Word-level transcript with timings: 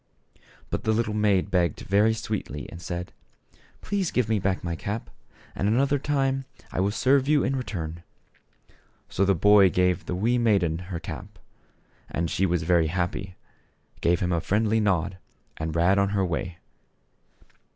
But 0.71 0.83
the 0.83 0.93
little 0.93 1.13
maid 1.13 1.51
begged 1.51 1.81
very 1.81 2.15
sweetly 2.15 2.67
and 2.71 2.81
said," 2.81 3.13
Please 3.83 4.09
give 4.09 4.27
me 4.29 4.39
back 4.39 4.63
my 4.63 4.75
cap, 4.75 5.11
and 5.53 5.67
another 5.67 5.99
time 5.99 6.45
I 6.71 6.79
will 6.79 6.89
serve 6.89 7.27
you 7.27 7.43
in 7.43 7.55
return." 7.55 8.01
So 9.09 9.25
the 9.25 9.35
boy 9.35 9.69
gave 9.69 10.07
the 10.07 10.15
wee 10.15 10.39
maiden 10.39 10.79
her 10.89 10.99
cap. 10.99 11.37
And 12.09 12.31
she 12.31 12.47
was 12.47 12.63
very 12.63 12.87
happy, 12.87 13.35
gave 14.01 14.21
him 14.21 14.31
a 14.33 14.41
friendly 14.41 14.79
nod 14.79 15.19
and 15.57 15.75
ran 15.75 15.99
on 15.99 16.09
her 16.17 16.25
way. 16.25 16.57